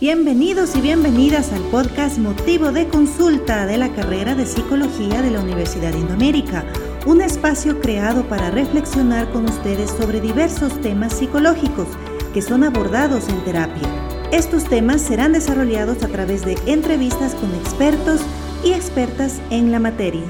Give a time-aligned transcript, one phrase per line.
[0.00, 5.40] Bienvenidos y bienvenidas al podcast Motivo de Consulta de la carrera de Psicología de la
[5.40, 6.64] Universidad de Indoamérica,
[7.04, 11.86] un espacio creado para reflexionar con ustedes sobre diversos temas psicológicos
[12.32, 13.86] que son abordados en terapia.
[14.32, 18.22] Estos temas serán desarrollados a través de entrevistas con expertos
[18.64, 20.24] y expertas en la materia.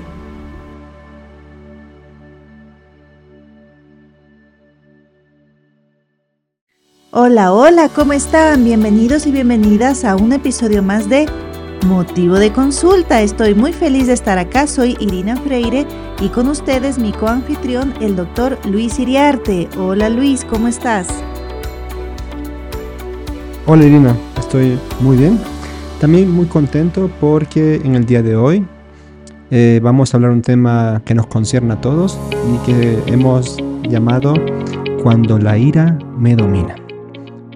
[7.12, 8.62] Hola, hola, ¿cómo están?
[8.62, 11.26] Bienvenidos y bienvenidas a un episodio más de
[11.84, 13.20] Motivo de Consulta.
[13.20, 14.68] Estoy muy feliz de estar acá.
[14.68, 15.88] Soy Irina Freire
[16.20, 19.68] y con ustedes mi coanfitrión, el doctor Luis Iriarte.
[19.76, 21.08] Hola Luis, ¿cómo estás?
[23.66, 25.36] Hola Irina, estoy muy bien.
[26.00, 28.64] También muy contento porque en el día de hoy
[29.50, 32.20] eh, vamos a hablar un tema que nos concierne a todos
[32.54, 34.32] y que hemos llamado
[35.02, 36.76] Cuando la ira me domina.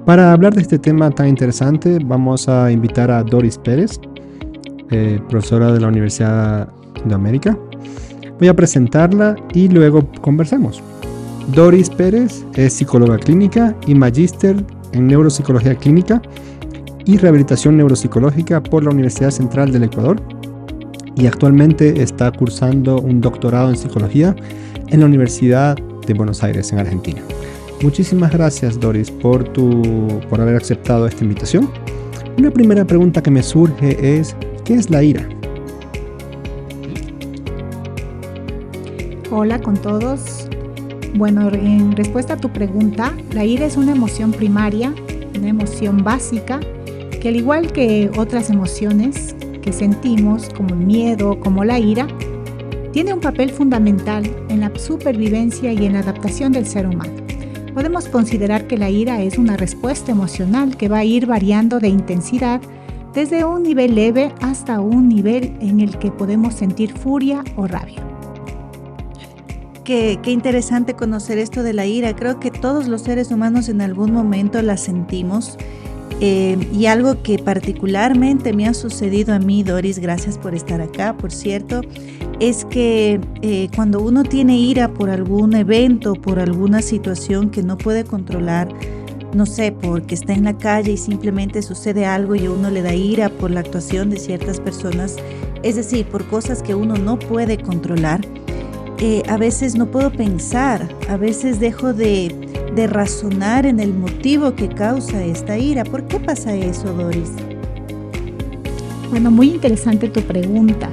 [0.07, 3.99] Para hablar de este tema tan interesante, vamos a invitar a Doris Pérez,
[4.91, 6.69] eh, profesora de la Universidad
[7.07, 7.59] de América.
[8.39, 10.83] Voy a presentarla y luego conversemos.
[11.55, 16.21] Doris Pérez es psicóloga clínica y magíster en neuropsicología clínica
[17.07, 20.21] y rehabilitación neuropsicológica por la Universidad Central del Ecuador
[21.17, 24.37] y actualmente está cursando un doctorado en psicología
[24.89, 27.23] en la Universidad de Buenos Aires, en Argentina.
[27.83, 31.69] Muchísimas gracias Doris por, tu, por haber aceptado esta invitación.
[32.39, 35.29] Una primera pregunta que me surge es, ¿qué es la ira?
[39.31, 40.49] Hola con todos.
[41.15, 44.93] Bueno, en respuesta a tu pregunta, la ira es una emoción primaria,
[45.37, 46.61] una emoción básica,
[47.21, 52.07] que al igual que otras emociones que sentimos, como el miedo, como la ira,
[52.93, 57.13] tiene un papel fundamental en la supervivencia y en la adaptación del ser humano.
[57.75, 61.89] Podemos considerar que la ira es una respuesta emocional que va a ir variando de
[61.89, 62.61] intensidad
[63.13, 68.03] desde un nivel leve hasta un nivel en el que podemos sentir furia o rabia.
[69.85, 72.15] Qué, interesante conocer esto de la ira.
[72.17, 75.59] Creo que todos los seres humanos en algún momento la sentimos.
[76.21, 81.17] Eh, y algo que particularmente me ha sucedido a mí, Doris, gracias por estar acá,
[81.17, 81.81] por cierto,
[82.41, 87.79] es que eh, cuando uno tiene ira por algún evento, por alguna situación que no
[87.79, 88.69] puede controlar,
[89.35, 92.95] no sé, porque está en la calle y simplemente sucede algo y uno le da
[92.95, 95.17] ira por la actuación de ciertas personas,
[95.63, 98.21] es decir, por cosas que uno no puede controlar,
[98.99, 102.33] eh, a veces no puedo pensar, a veces dejo de,
[102.75, 105.85] de razonar en el motivo que causa esta ira.
[105.85, 107.33] ¿Por qué pasa eso, Doris?
[109.11, 110.89] Bueno, muy interesante tu pregunta.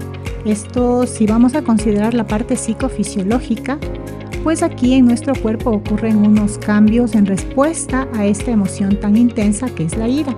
[0.46, 3.78] Esto, si vamos a considerar la parte psicofisiológica,
[4.44, 9.68] pues aquí en nuestro cuerpo ocurren unos cambios en respuesta a esta emoción tan intensa
[9.70, 10.36] que es la ira.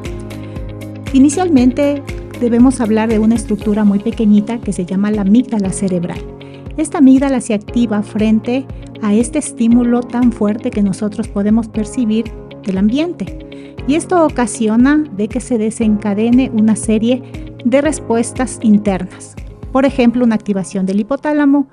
[1.14, 2.04] Inicialmente
[2.42, 6.20] debemos hablar de una estructura muy pequeñita que se llama la amígdala cerebral.
[6.76, 8.66] Esta amígdala se activa frente
[9.02, 12.26] a este estímulo tan fuerte que nosotros podemos percibir
[12.66, 13.40] del ambiente.
[13.88, 17.22] Y esto ocasiona de que se desencadene una serie
[17.64, 19.36] de respuestas internas,
[19.74, 21.68] por ejemplo, una activación del hipotálamo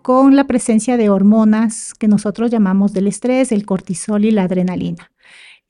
[0.00, 5.12] con la presencia de hormonas que nosotros llamamos del estrés, el cortisol y la adrenalina.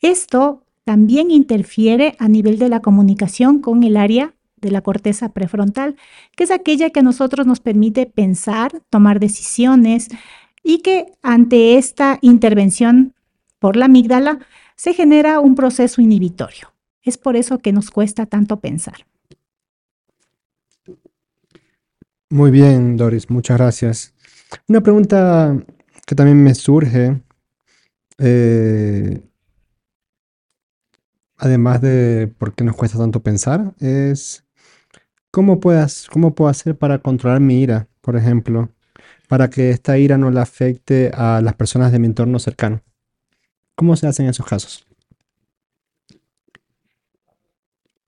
[0.00, 5.96] Esto también interfiere a nivel de la comunicación con el área de la corteza prefrontal,
[6.36, 10.06] que es aquella que a nosotros nos permite pensar, tomar decisiones
[10.62, 13.12] y que ante esta intervención
[13.58, 14.38] por la amígdala
[14.76, 16.72] se genera un proceso inhibitorio.
[17.02, 19.04] Es por eso que nos cuesta tanto pensar.
[22.32, 24.14] Muy bien, Doris, muchas gracias.
[24.66, 25.54] Una pregunta
[26.06, 27.20] que también me surge,
[28.16, 29.20] eh,
[31.36, 34.46] además de por qué nos cuesta tanto pensar, es
[35.30, 38.70] cómo, puedas, cómo puedo hacer para controlar mi ira, por ejemplo,
[39.28, 42.80] para que esta ira no le afecte a las personas de mi entorno cercano.
[43.74, 44.86] ¿Cómo se hace en esos casos?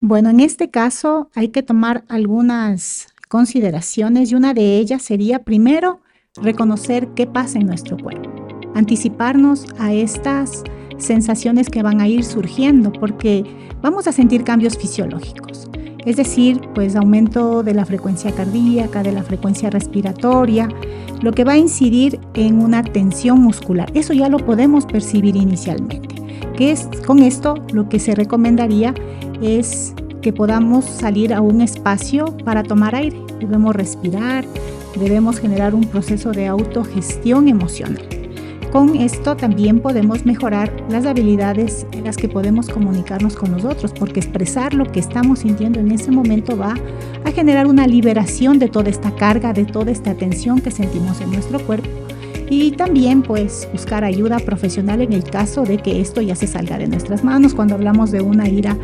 [0.00, 6.00] Bueno, en este caso hay que tomar algunas consideraciones y una de ellas sería primero
[6.42, 8.30] reconocer qué pasa en nuestro cuerpo,
[8.74, 10.64] anticiparnos a estas
[10.98, 13.44] sensaciones que van a ir surgiendo porque
[13.82, 15.68] vamos a sentir cambios fisiológicos.
[16.04, 20.68] Es decir, pues aumento de la frecuencia cardíaca, de la frecuencia respiratoria,
[21.22, 23.90] lo que va a incidir en una tensión muscular.
[23.94, 26.14] Eso ya lo podemos percibir inicialmente.
[26.56, 28.94] Que es con esto lo que se recomendaría
[29.40, 29.94] es
[30.24, 33.20] que podamos salir a un espacio para tomar aire.
[33.40, 34.46] Debemos respirar,
[34.98, 38.02] debemos generar un proceso de autogestión emocional.
[38.72, 44.18] con esto también podemos mejorar las habilidades en las que podemos comunicarnos con nosotros, porque
[44.18, 46.74] expresar lo que estamos sintiendo en ese momento va
[47.24, 51.32] a generar una liberación de toda esta carga, de toda esta tensión que sentimos en
[51.32, 51.88] nuestro cuerpo.
[52.50, 56.78] Y también pues buscar ayuda profesional en el caso de que esto ya se salga
[56.78, 58.76] de nuestras manos cuando hablamos de una ira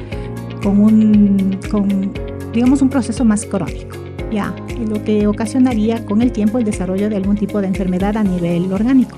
[0.63, 2.13] con un, con,
[2.53, 3.97] digamos, un proceso más crónico,
[4.33, 4.55] ya,
[4.89, 8.73] lo que ocasionaría con el tiempo el desarrollo de algún tipo de enfermedad a nivel
[8.73, 9.17] orgánico.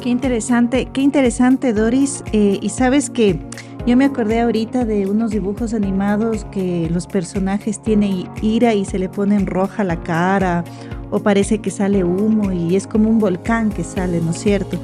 [0.00, 2.22] Qué interesante, qué interesante, Doris.
[2.32, 3.40] Eh, y sabes que
[3.86, 8.98] yo me acordé ahorita de unos dibujos animados que los personajes tienen ira y se
[8.98, 10.64] le ponen roja la cara
[11.10, 14.78] o parece que sale humo y es como un volcán que sale, ¿no es cierto?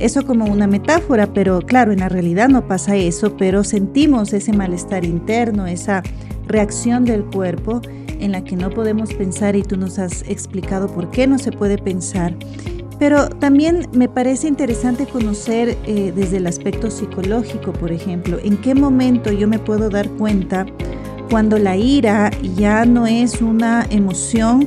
[0.00, 4.54] Eso como una metáfora, pero claro, en la realidad no pasa eso, pero sentimos ese
[4.54, 6.02] malestar interno, esa
[6.46, 7.82] reacción del cuerpo
[8.18, 11.52] en la que no podemos pensar y tú nos has explicado por qué no se
[11.52, 12.34] puede pensar.
[12.98, 18.74] Pero también me parece interesante conocer eh, desde el aspecto psicológico, por ejemplo, en qué
[18.74, 20.66] momento yo me puedo dar cuenta
[21.30, 24.66] cuando la ira ya no es una emoción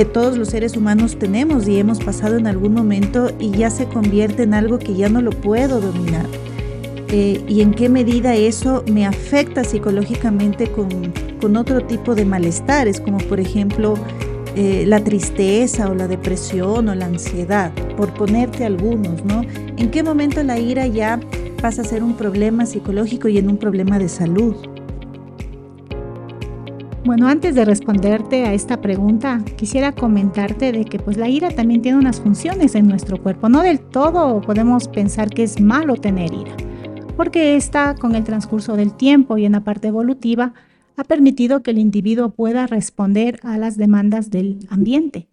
[0.00, 3.84] que todos los seres humanos tenemos y hemos pasado en algún momento y ya se
[3.84, 6.24] convierte en algo que ya no lo puedo dominar.
[7.08, 10.88] Eh, y en qué medida eso me afecta psicológicamente con,
[11.38, 13.92] con otro tipo de malestares, como por ejemplo
[14.56, 19.42] eh, la tristeza o la depresión o la ansiedad, por ponerte algunos, ¿no?
[19.76, 21.20] ¿En qué momento la ira ya
[21.60, 24.56] pasa a ser un problema psicológico y en un problema de salud?
[27.10, 31.82] Bueno, antes de responderte a esta pregunta, quisiera comentarte de que pues la ira también
[31.82, 33.48] tiene unas funciones en nuestro cuerpo.
[33.48, 36.56] No del todo podemos pensar que es malo tener ira,
[37.16, 40.54] porque esta con el transcurso del tiempo y en la parte evolutiva
[40.96, 45.26] ha permitido que el individuo pueda responder a las demandas del ambiente.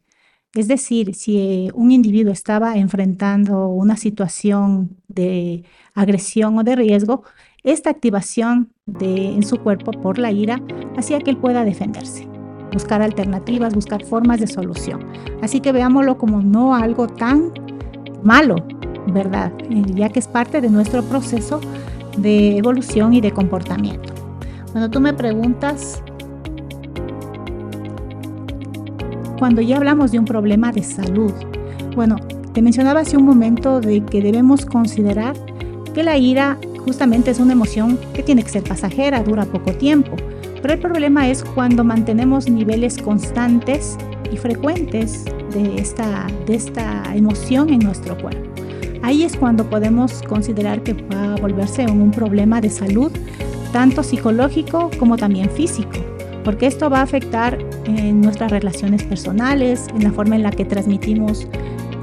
[0.55, 5.63] Es decir, si un individuo estaba enfrentando una situación de
[5.93, 7.21] agresión o de riesgo,
[7.63, 10.59] esta activación en su cuerpo por la ira
[10.97, 12.27] hacía que él pueda defenderse,
[12.73, 15.05] buscar alternativas, buscar formas de solución.
[15.41, 17.51] Así que veámoslo como no algo tan
[18.23, 18.55] malo,
[19.07, 19.53] ¿verdad?
[19.69, 21.61] Eh, ya que es parte de nuestro proceso
[22.17, 24.13] de evolución y de comportamiento.
[24.71, 26.01] Cuando tú me preguntas,
[29.39, 31.31] cuando ya hablamos de un problema de salud,
[31.95, 32.17] bueno,
[32.53, 35.35] te mencionaba hace un momento de que debemos considerar
[35.93, 36.57] que la ira
[36.87, 40.15] justamente es una emoción que tiene que ser pasajera, dura poco tiempo.
[40.61, 43.97] Pero el problema es cuando mantenemos niveles constantes
[44.31, 48.49] y frecuentes de esta, de esta emoción en nuestro cuerpo.
[49.03, 53.11] Ahí es cuando podemos considerar que va a volverse un problema de salud
[53.73, 55.99] tanto psicológico como también físico,
[56.45, 60.63] porque esto va a afectar en nuestras relaciones personales, en la forma en la que
[60.63, 61.47] transmitimos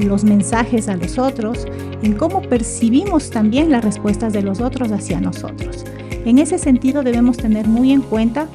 [0.01, 1.67] los mensajes a los otros,
[2.03, 5.85] en cómo percibimos también las respuestas de los otros hacia nosotros.
[6.25, 8.47] En ese sentido debemos tener muy en cuenta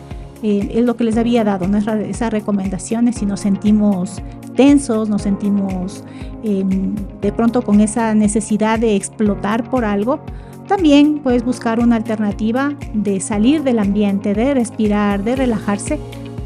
[0.41, 1.77] eh, lo que les había dado, ¿no?
[1.77, 4.21] esas recomendaciones si nos sentimos
[4.56, 6.03] tensos, nos sentimos
[6.44, 10.19] em, de pronto con esa necesidad de explotar por algo,
[10.68, 16.00] también puedes buscar una alternativa de salir del ambiente, de respirar, de relajarse,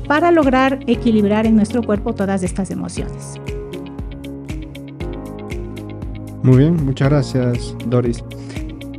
[0.07, 3.39] para lograr equilibrar en nuestro cuerpo todas estas emociones.
[6.43, 8.23] Muy bien, muchas gracias Doris.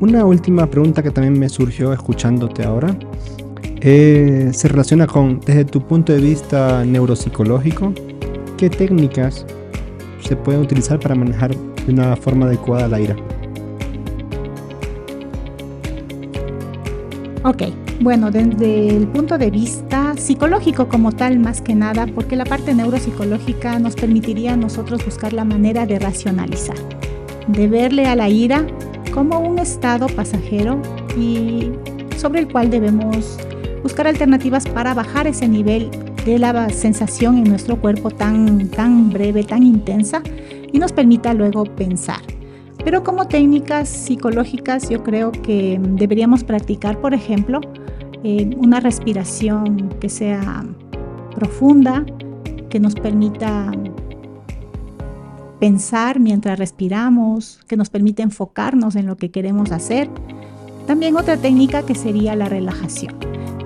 [0.01, 2.97] Una última pregunta que también me surgió escuchándote ahora
[3.87, 7.93] eh, se relaciona con, desde tu punto de vista neuropsicológico,
[8.57, 9.45] ¿qué técnicas
[10.27, 13.15] se pueden utilizar para manejar de una forma adecuada la ira?
[17.45, 17.65] Ok,
[18.01, 22.73] bueno, desde el punto de vista psicológico como tal, más que nada, porque la parte
[22.73, 26.79] neuropsicológica nos permitiría a nosotros buscar la manera de racionalizar,
[27.49, 28.67] de verle a la ira
[29.13, 30.81] como un estado pasajero
[31.17, 31.71] y
[32.17, 33.39] sobre el cual debemos
[33.83, 35.91] buscar alternativas para bajar ese nivel
[36.25, 40.23] de la sensación en nuestro cuerpo tan, tan breve, tan intensa
[40.73, 42.23] y nos permita luego pensar.
[42.85, 47.61] Pero como técnicas psicológicas yo creo que deberíamos practicar, por ejemplo,
[48.23, 50.65] eh, una respiración que sea
[51.35, 52.05] profunda,
[52.71, 53.71] que nos permita
[55.65, 60.11] pensar mientras respiramos, que nos permita enfocarnos en lo que queremos hacer.
[60.87, 63.15] También otra técnica que sería la relajación.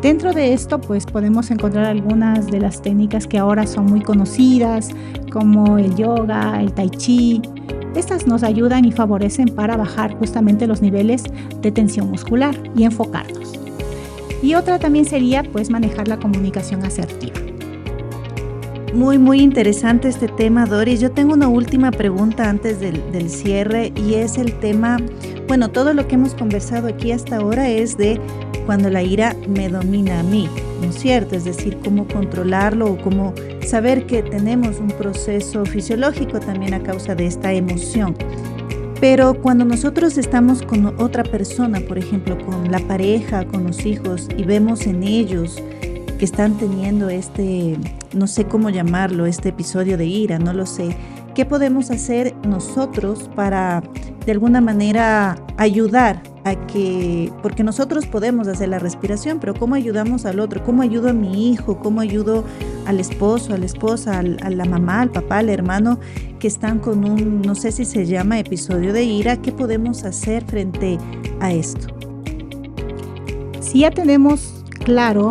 [0.00, 4.90] Dentro de esto, pues podemos encontrar algunas de las técnicas que ahora son muy conocidas,
[5.32, 7.42] como el yoga, el tai chi,
[7.96, 11.24] estas nos ayudan y favorecen para bajar justamente los niveles
[11.60, 13.58] de tensión muscular y enfocarnos.
[14.40, 17.47] Y otra también sería pues manejar la comunicación asertiva.
[18.94, 21.00] Muy, muy interesante este tema, Doris.
[21.00, 24.96] Yo tengo una última pregunta antes del, del, cierre y es el tema,
[25.46, 28.18] bueno, todo lo que hemos conversado aquí hasta ahora es de
[28.64, 30.48] cuando la ira me domina a mí,
[30.80, 31.36] ¿no es cierto?
[31.36, 33.34] Es decir, cómo controlarlo o cómo
[33.66, 38.16] saber que tenemos un proceso fisiológico también a causa de esta emoción.
[39.00, 44.28] Pero cuando nosotros estamos con otra persona, por ejemplo, con la pareja, con los hijos,
[44.36, 45.62] y vemos en ellos
[46.18, 47.76] que están teniendo este
[48.12, 50.96] no sé cómo llamarlo, este episodio de ira, no lo sé.
[51.34, 53.82] ¿Qué podemos hacer nosotros para
[54.26, 60.24] de alguna manera ayudar a que, porque nosotros podemos hacer la respiración, pero ¿cómo ayudamos
[60.24, 60.64] al otro?
[60.64, 61.78] ¿Cómo ayudo a mi hijo?
[61.78, 62.44] ¿Cómo ayudo
[62.86, 66.00] al esposo, a la esposa, a la mamá, al papá, al hermano
[66.40, 69.36] que están con un, no sé si se llama episodio de ira?
[69.36, 70.98] ¿Qué podemos hacer frente
[71.40, 71.86] a esto?
[73.60, 75.30] Si ya tenemos claro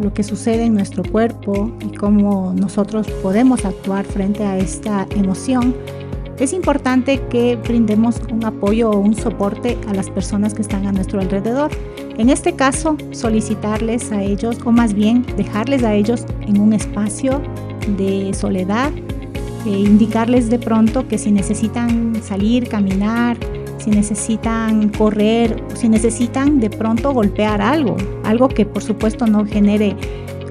[0.00, 5.74] lo que sucede en nuestro cuerpo y cómo nosotros podemos actuar frente a esta emoción,
[6.38, 10.92] es importante que brindemos un apoyo o un soporte a las personas que están a
[10.92, 11.70] nuestro alrededor.
[12.16, 17.42] En este caso, solicitarles a ellos, o más bien dejarles a ellos en un espacio
[17.96, 18.92] de soledad,
[19.66, 23.36] e indicarles de pronto que si necesitan salir, caminar,
[23.88, 29.96] si necesitan correr, si necesitan de pronto golpear algo, algo que por supuesto no genere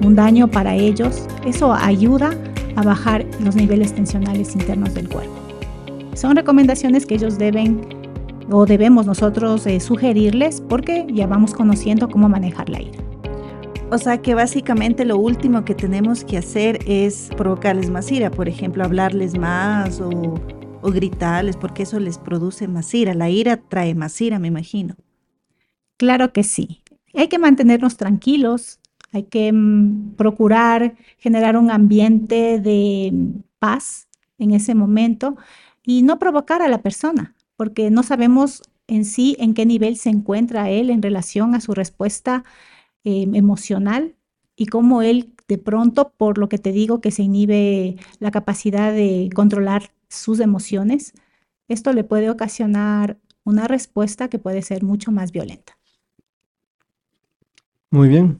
[0.03, 2.31] un daño para ellos, eso ayuda
[2.75, 5.35] a bajar los niveles tensionales internos del cuerpo.
[6.15, 7.81] Son recomendaciones que ellos deben
[8.49, 12.97] o debemos nosotros eh, sugerirles porque ya vamos conociendo cómo manejar la ira.
[13.91, 18.49] O sea que básicamente lo último que tenemos que hacer es provocarles más ira, por
[18.49, 20.09] ejemplo, hablarles más o
[20.81, 23.13] o gritarles porque eso les produce más ira.
[23.13, 24.95] La ira trae más ira, me imagino.
[25.97, 26.83] Claro que sí.
[27.13, 28.79] Hay que mantenernos tranquilos,
[29.11, 33.11] hay que mm, procurar generar un ambiente de
[33.59, 34.07] paz
[34.37, 35.37] en ese momento
[35.83, 40.09] y no provocar a la persona, porque no sabemos en sí en qué nivel se
[40.09, 42.43] encuentra él en relación a su respuesta
[43.03, 44.15] em, emocional
[44.55, 48.91] y cómo él de pronto, por lo que te digo, que se inhibe la capacidad
[48.91, 51.13] de controlar sus emociones,
[51.67, 55.77] esto le puede ocasionar una respuesta que puede ser mucho más violenta.
[57.89, 58.39] Muy bien.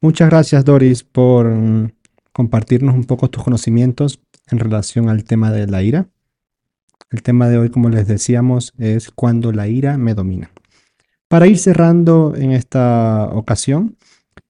[0.00, 1.90] Muchas gracias Doris por mm,
[2.32, 6.08] compartirnos un poco tus conocimientos en relación al tema de la ira.
[7.10, 10.50] El tema de hoy, como les decíamos, es cuando la ira me domina.
[11.28, 13.96] Para ir cerrando en esta ocasión,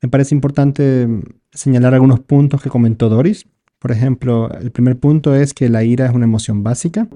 [0.03, 1.23] me parece importante mm,
[1.53, 3.47] señalar algunos puntos que comentó Doris.
[3.87, 7.07] Por ejemplo, el primer punto es que la ira es una emoción básica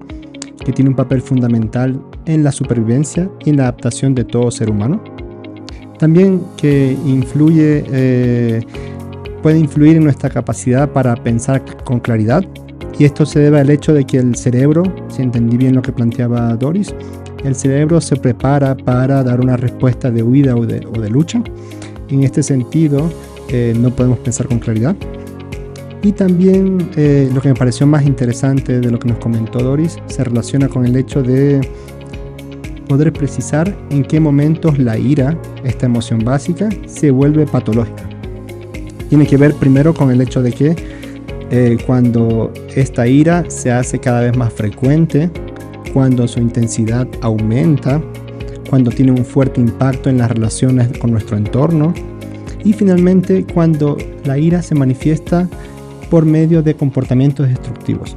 [0.65, 4.71] que tiene un papel fundamental en la supervivencia y en la adaptación de todo ser
[4.71, 5.03] humano.
[5.99, 8.61] También que influye, eh,
[9.43, 12.45] puede influir en nuestra capacidad para pensar con claridad.
[12.97, 15.91] Y esto se debe al hecho de que el cerebro, si entendí bien lo que
[15.91, 16.95] planteaba Doris,
[17.43, 21.43] el cerebro se prepara para dar una respuesta de huida o de, lucha.
[22.11, 23.11] En este sentido,
[23.49, 24.95] eh, no podemos pensar con claridad.
[26.03, 29.99] Y también eh, lo que me pareció más interesante de lo que nos comentó Doris
[30.07, 31.61] se relaciona con el hecho de
[32.89, 38.09] poder precisar en qué momentos la ira, esta emoción básica, se vuelve patológica.
[39.09, 40.75] Tiene que ver primero con el hecho de que
[41.51, 45.31] eh, cuando esta ira se hace cada vez más frecuente,
[45.93, 48.01] cuando su intensidad aumenta,
[48.71, 51.93] cuando tiene un fuerte impacto en las relaciones con nuestro entorno
[52.65, 55.49] y finalmente cuando la ira se manifiesta
[56.11, 58.17] por medio de comportamientos destructivos.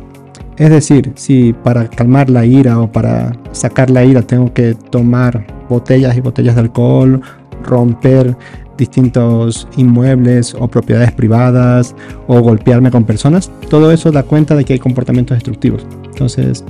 [0.58, 5.48] Es decir, si para calmar la ira o para sacar la ira tengo que tomar
[5.70, 7.22] botellas y botellas de alcohol,
[7.64, 8.36] romper
[8.78, 11.96] distintos inmuebles o propiedades privadas
[12.28, 15.86] o golpearme con personas, todo eso da cuenta de que hay comportamientos destructivos.
[16.06, 16.64] Entonces,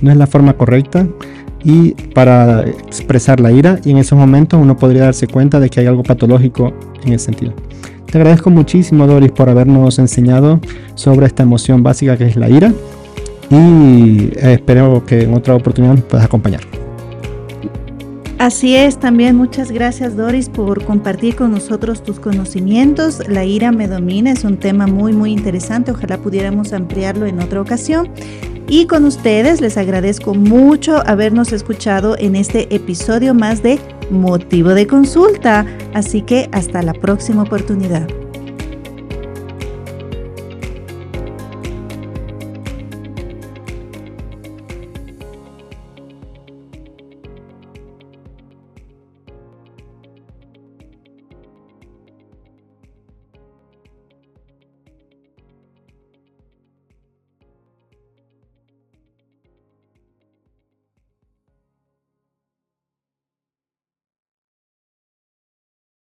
[0.00, 1.06] no es la forma correcta
[1.62, 5.80] y para expresar la ira y en esos momentos uno podría darse cuenta de que
[5.80, 6.72] hay algo patológico
[7.04, 7.52] en ese sentido.
[8.10, 10.60] Te agradezco muchísimo, Doris, por habernos enseñado
[10.96, 12.72] sobre esta emoción básica que es la ira.
[13.50, 16.60] Y eh, espero que en otra oportunidad puedas acompañar.
[18.38, 23.20] Así es, también muchas gracias Doris por compartir con nosotros tus conocimientos.
[23.28, 27.60] La ira me domina, es un tema muy muy interesante, ojalá pudiéramos ampliarlo en otra
[27.60, 28.08] ocasión.
[28.68, 33.78] Y con ustedes les agradezco mucho habernos escuchado en este episodio más de
[34.10, 35.66] Motivo de Consulta.
[35.92, 38.08] Así que hasta la próxima oportunidad.